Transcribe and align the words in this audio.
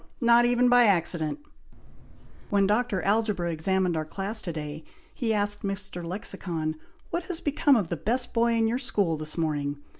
not 0.21 0.45
even 0.45 0.67
by 0.67 0.85
accident! 0.85 1.37
When 2.49 2.65
Dr. 2.65 3.03
Algebra 3.03 3.51
examined 3.51 3.95
our 3.95 4.03
class 4.03 4.41
to 4.41 4.51
day, 4.51 4.83
he 5.13 5.31
asked 5.31 5.61
Mr. 5.61 6.03
Lexicon, 6.03 6.73
'What 7.11 7.25
has 7.25 7.39
become 7.39 7.75
of 7.75 7.89
the 7.89 7.97
best 7.97 8.33
boy 8.33 8.53
in 8.53 8.67
your 8.67 8.79
school 8.79 9.15
this 9.15 9.37
morning?' 9.37 9.77